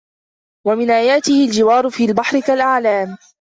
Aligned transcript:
ومن 0.67 0.91
آياته 0.91 1.45
الجوار 1.45 1.89
في 1.89 2.05
البحر 2.05 2.39
كالأعلام 2.39 3.17